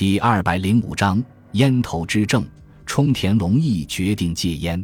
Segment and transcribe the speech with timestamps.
[0.00, 1.22] 第二百零五章
[1.52, 2.42] 烟头之症。
[2.86, 4.82] 冲田龙义决定戒烟。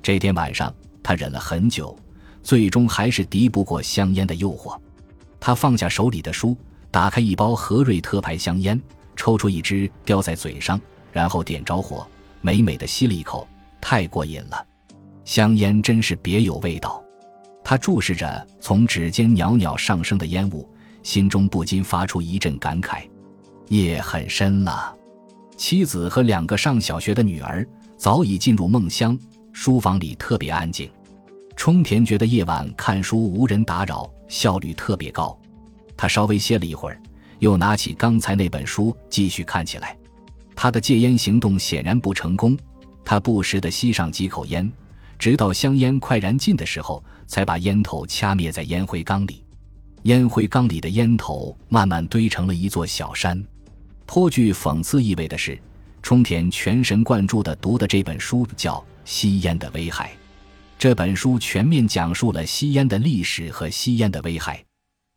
[0.00, 1.94] 这天晚上，他忍了很久，
[2.42, 4.74] 最终还是敌不过香烟的诱惑。
[5.38, 6.56] 他放下手里的书，
[6.90, 8.80] 打开一包和瑞特牌香烟，
[9.14, 10.80] 抽出一支，叼在嘴上，
[11.12, 12.08] 然后点着火，
[12.40, 13.46] 美美的吸了一口，
[13.78, 14.66] 太过瘾了。
[15.26, 17.04] 香烟真是别有味道。
[17.62, 20.66] 他注视着从指尖袅袅上升的烟雾，
[21.02, 23.06] 心中不禁发出一阵感慨：
[23.68, 24.94] 夜很深了。
[25.56, 27.66] 妻子和两个上小学的女儿
[27.96, 29.18] 早已进入梦乡，
[29.52, 30.90] 书房里特别安静。
[31.56, 35.36] 冲田觉得夜晚看书无人打扰，效率特别高。
[35.96, 37.00] 他稍微歇了一会儿，
[37.38, 39.96] 又拿起刚才那本书继续看起来。
[40.54, 42.56] 他的戒烟行动显然不成功，
[43.04, 44.70] 他不时地吸上几口烟，
[45.18, 49.42] 直到香烟快燃尽的时候，才把烟头掐灭在烟灰缸里。
[50.02, 53.42] 烟灰缸里的烟头慢慢堆成了一座小山。
[54.06, 55.58] 颇具讽刺意味的是，
[56.00, 60.08] 冲田全神贯注地读的这本书叫《吸烟的危害》。
[60.78, 64.62] 这本书全面讲述了吸烟的历史和吸烟的危害。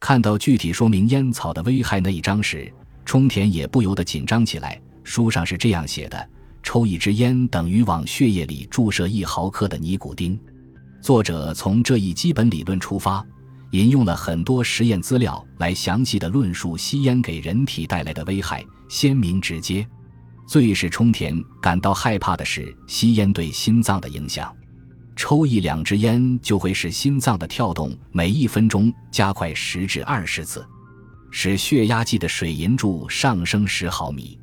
[0.00, 2.70] 看到具体说明烟草的危害那一章时，
[3.04, 4.80] 冲田也不由得紧张起来。
[5.04, 6.28] 书上是这样写的：
[6.62, 10.38] 抽一支烟等于往血液里注射一毫克的尼古丁。
[11.00, 13.24] 作者从这一基本理论出发。
[13.72, 19.86] 引用了很多实验资料来详细的论述吸烟给人体带来的危害，鲜明直接。
[20.46, 24.54] 最使冲田感到害怕的是吸烟对心脏的影响。
[25.16, 30.66] 抽一两支烟就会使心脏的跳动每一分钟加快十至二十次，
[31.30, 34.38] 使血压计的水银柱上升十毫米。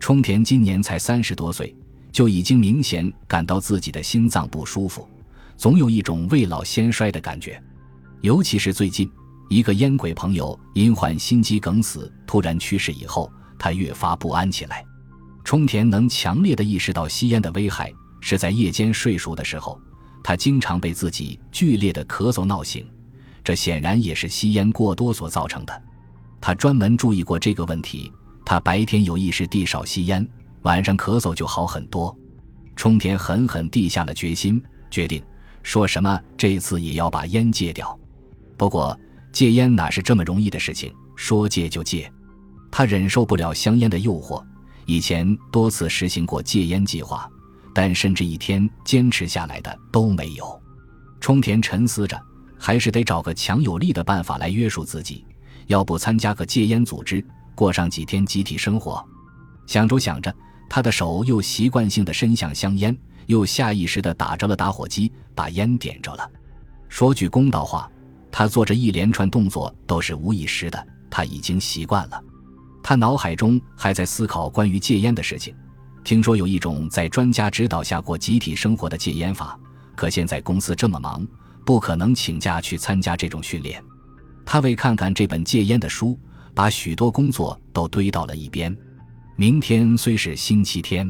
[0.00, 1.72] 冲田今年才三十多岁，
[2.10, 5.08] 就已经明显感到自己的心脏不舒服，
[5.56, 7.62] 总有一种未老先衰的感觉。
[8.24, 9.10] 尤其是最近，
[9.50, 14.82] 一个烟鬼朋友因患心肌梗死突然去世以后，他越发不安起来。
[15.44, 19.78] 冲田能强烈的意识到吸烟的危害，是在夜间睡熟的时候，
[20.22, 22.86] 他经常被自己剧烈的咳嗽闹醒，
[23.44, 25.82] 这显然也是吸烟过多所造成的。
[26.40, 28.10] 他专门注意过这个问题，
[28.42, 30.26] 他白天有意识地少吸烟，
[30.62, 32.16] 晚上咳嗽就好很多。
[32.74, 35.22] 冲田狠狠地下了决心，决定
[35.62, 37.94] 说什么这次也要把烟戒掉。
[38.56, 38.98] 不过
[39.32, 40.92] 戒烟哪是这么容易的事情？
[41.16, 42.10] 说戒就戒，
[42.70, 44.42] 他忍受不了香烟的诱惑。
[44.86, 47.30] 以前多次实行过戒烟计划，
[47.72, 50.60] 但甚至一天坚持下来的都没有。
[51.20, 52.20] 冲田沉思着，
[52.58, 55.24] 还是得找个强有力的办法来约束自己。
[55.68, 59.02] 要不参加个戒烟组织，过上几天集体生活？
[59.66, 60.34] 想着想着，
[60.68, 62.94] 他的手又习惯性的伸向香烟，
[63.26, 66.30] 又下意识的打着了打火机，把烟点着了。
[66.88, 67.90] 说句公道话。
[68.36, 72.20] 他做着一连串动作都是无意识的，他已经习惯了。
[72.82, 75.54] 他脑海中还在思考关于戒烟的事情。
[76.02, 79.56] 听说有一种在专家指导下过集体生活的戒烟法，
[79.94, 81.24] 可现在公司这么忙，
[81.64, 83.80] 不可能请假去参加这种训练。
[84.44, 86.18] 他为看看这本戒烟的书，
[86.54, 88.76] 把许多工作都堆到了一边。
[89.36, 91.08] 明天虽是星期天，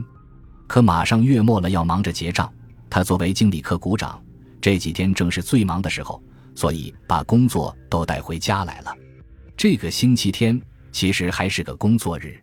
[0.66, 2.52] 可马上月末了，要忙着结账。
[2.90, 4.22] 他作为经理科股长，
[4.60, 6.22] 这几天正是最忙的时候。
[6.54, 8.94] 所以把工作都带回家来了。
[9.56, 10.60] 这个星期天
[10.92, 12.40] 其实还是个工作日。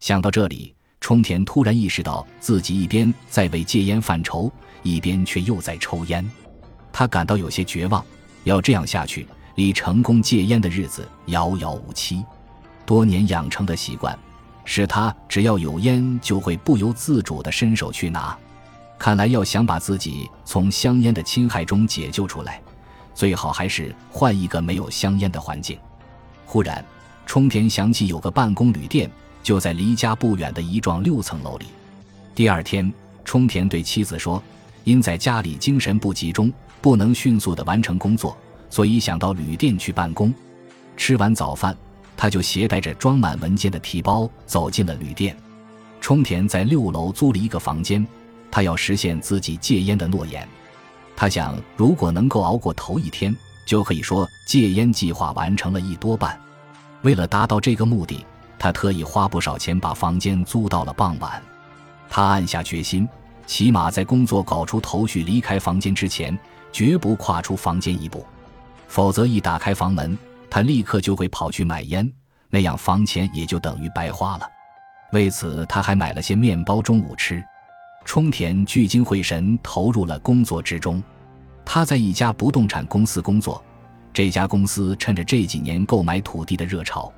[0.00, 4.50] 想到这里，冲田突然意识到自己一边在为戒烟犯愁，
[4.82, 6.28] 一边却又在抽烟。
[6.92, 8.04] 他感到有些绝望。
[8.44, 12.24] 要这样下去，离成功戒烟的日子遥遥无期。
[12.84, 14.18] 多年养成的习惯，
[14.64, 18.36] 使他只要有烟就会不由自主地伸手去拿。
[18.98, 22.60] 看来要想把自己从香烟的侵害中解救出来。
[23.14, 25.78] 最好还是换一个没有香烟的环境。
[26.46, 26.84] 忽然，
[27.26, 29.10] 冲田想起有个办公旅店
[29.42, 31.66] 就在离家不远的一幢六层楼里。
[32.34, 32.92] 第二天，
[33.24, 34.42] 冲田对妻子说
[34.84, 38.36] ：“因在家里精神不集中，不能迅速的完成工作，
[38.68, 40.32] 所以想到旅店去办公。”
[40.96, 41.76] 吃完早饭，
[42.16, 45.36] 他就携带着装满文件的提包走进了旅店。
[46.00, 48.06] 冲田在六楼租了一个房间，
[48.50, 50.46] 他要实现自己戒烟的诺言。
[51.14, 56.38] 他想，如果能够熬过头一天，就可以说戒烟计划完成了一多半。
[57.02, 58.24] 为了达到这个目的，
[58.58, 61.42] 他特意花不少钱把房间租到了傍晚。
[62.08, 63.08] 他暗下决心，
[63.46, 66.36] 起码在工作搞出头绪、离开房间之前，
[66.72, 68.24] 绝不跨出房间一步。
[68.88, 70.16] 否则，一打开房门，
[70.50, 72.10] 他立刻就会跑去买烟，
[72.50, 74.46] 那样房钱也就等于白花了。
[75.12, 77.42] 为此，他还买了些面包中午吃。
[78.04, 81.02] 冲田聚精会神投入了工作之中。
[81.64, 83.62] 他在一家不动产公司工作，
[84.12, 87.12] 这家公司趁着这几年购买土地的热潮，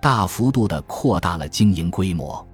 [0.00, 2.46] 大幅度地扩大了经营规模。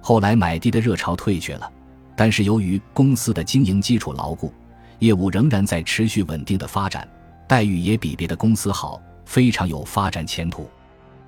[0.00, 1.70] 后来买地的热潮退却了，
[2.16, 4.52] 但是由于公司的经营基础牢固，
[4.98, 7.08] 业务仍然在持续稳定的发展，
[7.46, 10.68] 待遇也比别的公司好，非常有发展前途。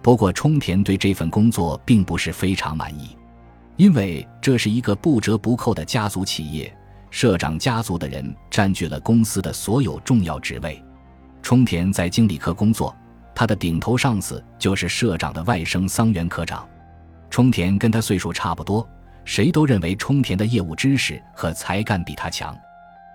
[0.03, 3.17] 不过，冲田对这份工作并不是非常满意，
[3.77, 6.75] 因为这是一个不折不扣的家族企业，
[7.11, 10.83] 社长家族的人占据了公司的所有重要职位。
[11.43, 12.95] 冲田在经理科工作。
[13.37, 16.65] 他的顶头上司就是社长的外甥桑原科长，
[17.29, 18.89] 冲田跟他岁数差不多，
[19.25, 22.57] 谁都认为冲田的业务知识和才干比他强。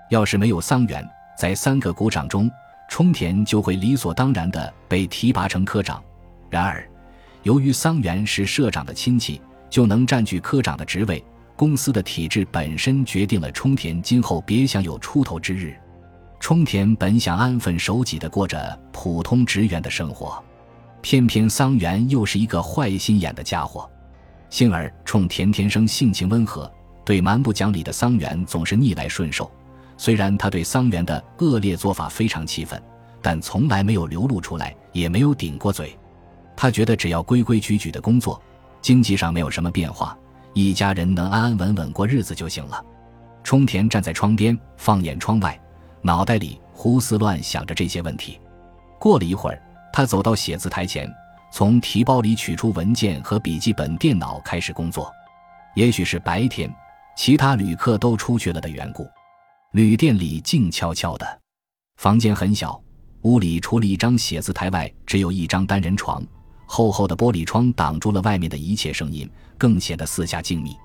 [0.10, 2.52] 要是没有桑原，在三个股长中，
[2.90, 6.04] 冲田就会理所当然地被提拔成科长。
[6.50, 6.86] 然而，
[7.44, 11.24] 由于桑原是社长的亲戚，就能占据科长的职位。
[11.56, 15.76] 公司的体制本身决定了冲田今后别想有出头之日。
[16.40, 20.42] 冲田本想安分守己地过着普通职员的生活，
[21.02, 23.90] 偏偏桑原又是一个坏心眼的家伙。
[24.50, 26.72] 幸而冲田天生性情温和，
[27.04, 29.52] 对蛮不讲理的桑原总是逆来顺受。
[29.98, 32.82] 虽然他对桑原的恶劣做法非常气愤，
[33.22, 35.94] 但从来没有流露出来，也没有顶过嘴。
[36.56, 38.42] 他觉得只要规规矩矩的工作，
[38.82, 40.18] 经济上没有什么变化，
[40.54, 42.84] 一家人能安安稳稳过日子就行了。
[43.44, 45.60] 冲田站在窗边，放眼窗外。
[46.02, 48.40] 脑袋里胡思乱想着这些问题。
[49.00, 49.62] 过了一会儿，
[49.92, 51.12] 他走到写字台前，
[51.52, 55.12] 从提包里取出文件和笔记本电脑，开始工作。
[55.76, 56.74] 也许是白天，
[57.18, 59.08] 其他旅客都出去了的缘故，
[59.74, 61.40] 旅店里静悄悄的。
[61.98, 62.82] 房间很小，
[63.24, 66.24] 屋里除了一张写字台外，只有一张单人床。
[66.72, 69.28] 厚厚的玻璃窗挡住了外面的一切声音，
[69.58, 70.78] 更显得四下静谧。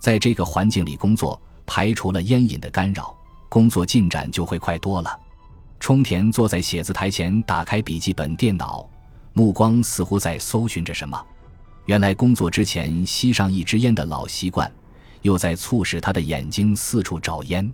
[0.00, 3.16] 在这个环境里工作，排除了烟瘾的干扰。
[3.48, 5.16] 工作进展就会快多了。
[5.78, 8.84] 冲田坐在写字台前，打开笔记本电脑，
[9.32, 11.24] 目光似乎在搜寻着什么。
[11.86, 14.70] 原来工作之前吸上一支烟的老习惯，
[15.22, 17.72] 又在促使他的眼睛四处找烟。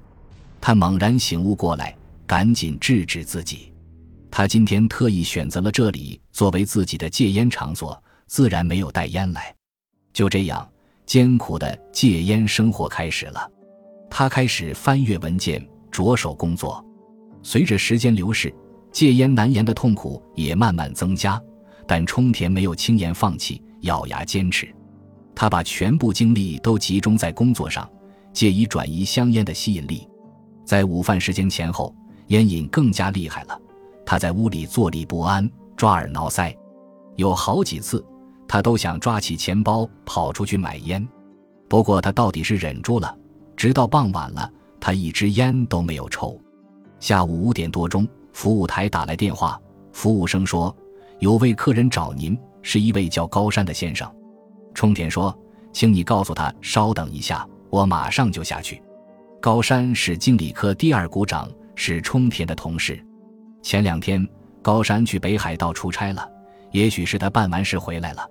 [0.60, 3.72] 他猛然醒悟过来，赶紧制止自己。
[4.38, 9.56] 他今天特意选择了这里作为自己的戒烟场所，自然没有带烟来。
[10.12, 10.70] 就这样，
[11.06, 13.50] 艰苦的戒烟生活开始了。
[14.10, 16.84] 他开始翻阅文件，着手工作。
[17.42, 18.54] 随着时间流逝，
[18.92, 21.40] 戒烟难言的痛苦也慢慢增加。
[21.88, 24.68] 但冲田没有轻言放弃，咬牙坚持。
[25.34, 27.90] 他把全部精力都集中在工作上，
[28.34, 30.06] 借以转移香烟的吸引力。
[30.62, 31.96] 在午饭时间前后，
[32.26, 33.58] 烟瘾更加厉害了。
[34.06, 36.56] 他在屋里坐立不安，抓耳挠腮。
[37.16, 38.02] 有好几次，
[38.46, 41.06] 他都想抓起钱包跑出去买烟。
[41.68, 43.14] 不过他到底是忍住了。
[43.56, 46.38] 直到傍晚了，他一支烟都没有抽。
[47.00, 49.60] 下午五点多钟，服务台打来电话，
[49.92, 50.74] 服务生说
[51.18, 54.08] 有位客人找您，是一位叫高山的先生。
[54.74, 55.36] 冲田说
[55.72, 58.82] ：“请你告诉他稍等一下，我马上就下去。”
[59.40, 63.02] 高山是经理科第二股长，是冲田的同事。
[63.62, 64.26] 前两天
[64.62, 66.28] 高山去北海道出差了，
[66.70, 68.26] 也许是他办完事回来了。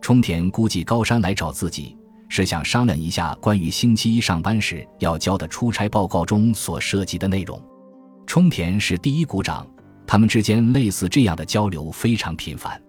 [0.00, 1.96] 冲田估计高山来找自己。
[2.26, 7.62] 是想商量一下关于星期一上班时要交的出差报告中所涉及的内容。
[8.26, 9.64] 冲田是第一股长，
[10.04, 12.80] 他们之间类似这样的交流非常频繁。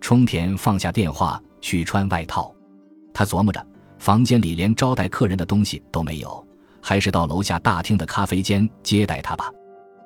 [0.00, 2.54] 冲田放下电话去穿外套，
[3.14, 3.64] 他琢磨着
[3.98, 6.46] 房间里连招待客人的东西都没有，
[6.82, 9.50] 还是到楼下大厅的咖啡间接待他吧。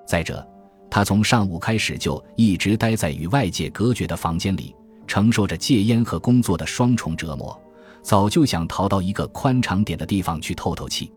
[0.07, 0.47] 再者，
[0.91, 4.75] 他从上午开始就一直待在与外界隔绝的房间里，
[5.07, 7.61] 承受着戒烟和工作的双重折磨。
[8.03, 11.13] 早就想逃到一个宽敞点的地方去透透气。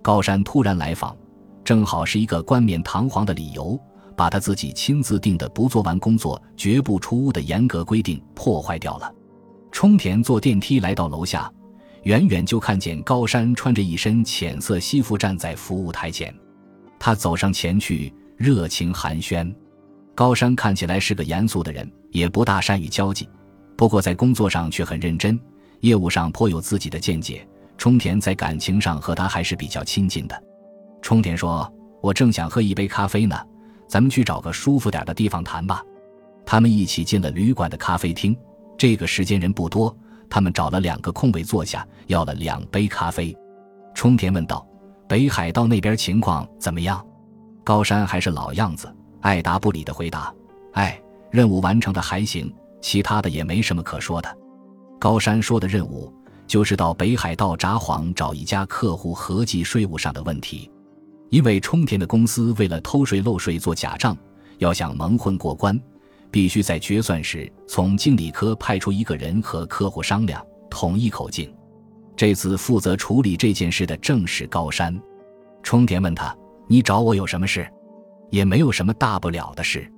[0.00, 1.16] 高山突然来访，
[1.64, 3.78] 正好是一个冠冕堂皇的理由，
[4.16, 9.12] 把他自己亲自定的不做完工作绝不出屋的严格规定破坏掉了。
[9.72, 11.52] 冲田坐电梯来到楼下，
[12.04, 16.32] 远远就看见高山穿着一身浅色西服站在服务台前。
[17.00, 19.52] 他走上前去，热情寒暄。
[20.14, 23.28] 高山看起来是个严肃的人，也不大善于交际，
[23.76, 25.38] 不过在工作上却很认真。
[25.80, 30.40] 业务上颇有自己的见解，冲田在感情上和他还是比较亲近的。
[31.02, 33.36] 冲田说：“我正想喝一杯咖啡呢，
[33.88, 35.82] 咱们去找个舒服点的地方谈吧。”
[36.46, 38.36] 他们一起进了旅馆的咖啡厅。
[38.76, 39.94] 这个时间人不多，
[40.30, 43.36] 他们找了两个空位坐下，要了两杯咖啡。
[43.94, 44.64] 冲田问道
[45.08, 47.04] ：“北海道那边情况怎么样？”
[47.68, 50.32] 高山还是老样子，爱答不理的回答
[50.72, 50.98] ：“哎，
[51.30, 54.38] 任务完成的还行，其他的也没什么可说的。”
[54.98, 56.10] 高山说的任务
[56.46, 60.70] 就是到北海道札幌找一家客户合计税务上的问题，
[61.28, 64.16] 因为冲田的公司为了偷税漏税做假账，
[64.56, 65.78] 要想蒙混过关，
[66.30, 71.54] 必须在决算时从经理科派出一个人和客户商量，统一口径。
[72.16, 74.98] 这次负责处理这件事的正是高山。
[75.62, 76.34] 冲田问他
[76.68, 77.68] ：“你找我有什么事
[78.30, 79.90] ？”“也没有什么大不了的事。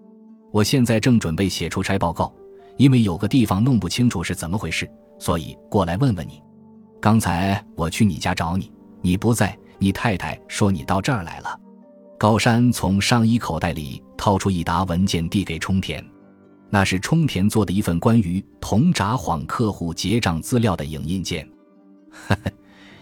[0.53, 2.33] 我现在正准备写出差报告，
[2.77, 6.41] 因为有个地方弄不清楚是怎么回事，所以过来问问你。
[7.01, 8.73] 刚才我去你家找你，
[9.03, 11.59] 你不在，你太太说你到这儿来了。”
[12.19, 16.05] 高山从上衣口袋里掏出一沓文件，递给冲田。
[16.69, 21.49] 那是冲田做的一份关于同札幌客户结账资料的影印件。
[22.11, 22.53] 呵呵，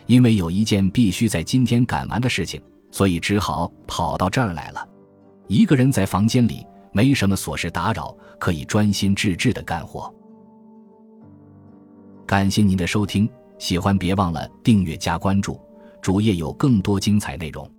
[0.07, 4.89] 因为有一件必须在今天赶完的事情，所以只好跑到这儿来了。
[5.47, 10.13] 一个人在房间里，没什么琐事打扰，可以专心致志的干活。
[12.27, 13.29] 感谢您的收听，
[13.59, 15.61] 喜欢别忘了订阅加关注，
[16.03, 17.71] 主页有更多精彩内容。